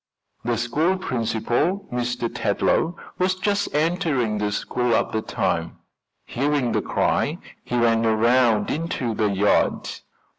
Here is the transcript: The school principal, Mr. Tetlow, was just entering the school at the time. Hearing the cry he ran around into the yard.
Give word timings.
The 0.43 0.57
school 0.57 0.97
principal, 0.97 1.87
Mr. 1.93 2.27
Tetlow, 2.27 2.95
was 3.19 3.35
just 3.35 3.71
entering 3.75 4.39
the 4.39 4.51
school 4.51 4.95
at 4.95 5.11
the 5.11 5.21
time. 5.21 5.77
Hearing 6.25 6.71
the 6.71 6.81
cry 6.81 7.37
he 7.63 7.77
ran 7.77 8.03
around 8.07 8.71
into 8.71 9.13
the 9.13 9.29
yard. 9.29 9.87